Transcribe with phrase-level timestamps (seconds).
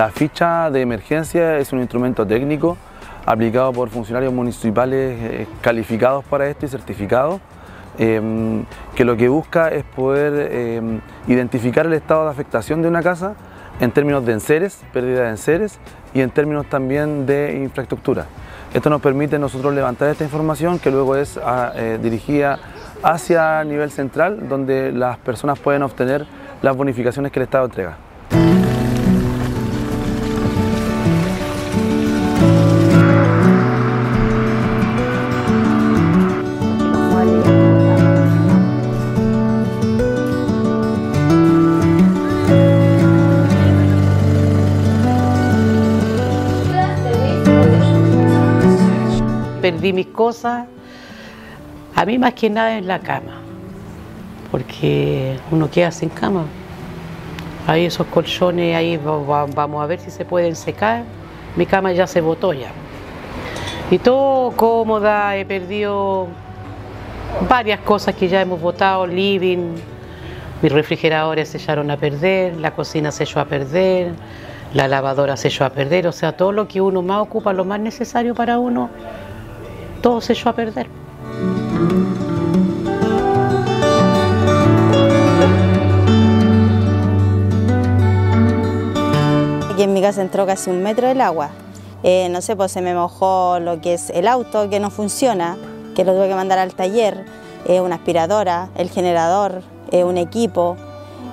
[0.00, 2.78] La ficha de emergencia es un instrumento técnico
[3.26, 7.38] aplicado por funcionarios municipales eh, calificados para esto y certificados,
[7.98, 13.02] em, que lo que busca es poder em, identificar el estado de afectación de una
[13.02, 13.34] casa
[13.78, 15.78] en términos de enseres, pérdida de enseres
[16.14, 18.24] y en términos también de infraestructura.
[18.72, 22.58] Esto nos permite nosotros levantar esta información que luego es ah, eh, dirigida
[23.02, 26.24] hacia nivel central donde las personas pueden obtener
[26.62, 28.09] las bonificaciones que el Estado entrega.
[49.60, 50.66] Perdí mis cosas,
[51.94, 53.40] a mí más que nada en la cama,
[54.50, 56.44] porque uno queda sin cama.
[57.66, 61.04] Hay esos colchones, ahí vamos a ver si se pueden secar.
[61.56, 62.70] Mi cama ya se botó ya.
[63.90, 66.28] Y todo cómoda, he perdido
[67.48, 69.74] varias cosas que ya hemos botado, living,
[70.62, 74.12] mis refrigeradores se echaron a perder, la cocina se echó a perder,
[74.74, 77.64] la lavadora se echó a perder, o sea, todo lo que uno más ocupa, lo
[77.64, 78.90] más necesario para uno,
[80.00, 80.88] todo se echó a perder.
[89.70, 91.50] Aquí en mi casa entró casi un metro del agua.
[92.02, 95.56] Eh, no sé, pues se me mojó lo que es el auto que no funciona,
[95.94, 97.26] que lo tuve que mandar al taller,
[97.66, 100.76] eh, una aspiradora, el generador, eh, un equipo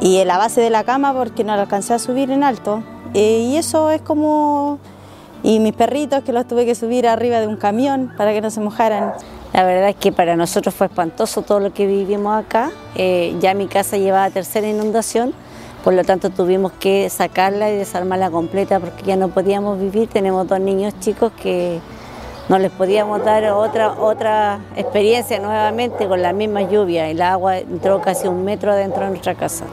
[0.00, 2.82] y la base de la cama porque no la alcancé a subir en alto.
[3.14, 4.78] y eso es como
[5.42, 8.50] y mis perritos que los tuve que subir arriba de un camión para que no
[8.50, 9.12] se mojaran.
[9.52, 12.70] La verdad es que para nosotros fue espantoso todo lo que vivimos acá.
[12.94, 15.34] Eh, ya mi casa llevaba tercera inundación,
[15.84, 20.08] por lo tanto tuvimos que sacarla y desarmarla completa porque ya no podíamos vivir.
[20.08, 21.80] Tenemos dos niños chicos que
[22.48, 27.08] no les podíamos dar otra, otra experiencia nuevamente con la misma lluvia.
[27.08, 29.64] El agua entró casi un metro adentro de nuestra casa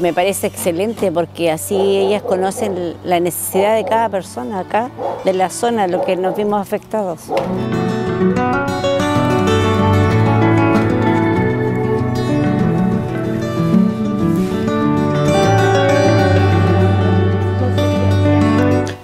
[0.00, 4.90] me parece excelente porque así ellas conocen la necesidad de cada persona acá,
[5.24, 7.20] de la zona, lo que nos vimos afectados.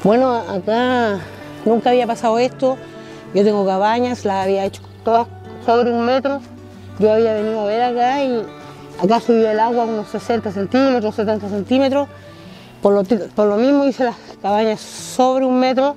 [0.02, 1.18] Bueno, acá
[1.64, 2.78] nunca había pasado esto.
[3.34, 5.26] Yo tengo cabañas, las había hecho todas
[5.66, 6.40] sobre un metro.
[6.98, 8.46] Yo había venido a ver acá y
[9.02, 12.08] Acá subió el agua unos 60 centímetros, 70 centímetros.
[12.82, 15.96] Por lo, mismo hice las cabañas sobre un metro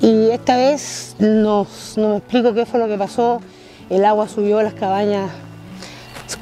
[0.00, 1.66] y esta vez no
[1.96, 3.40] me explico qué fue lo que pasó.
[3.88, 5.30] El agua subió a las cabañas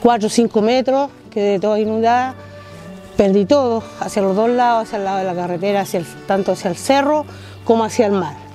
[0.03, 2.35] 4 o 5 metros, quedé toda inundada.
[3.17, 6.71] Perdí todo, hacia los dos lados, hacia el lado de la carretera, hacia tanto hacia
[6.71, 7.27] el cerro
[7.65, 8.50] como hacia el mar.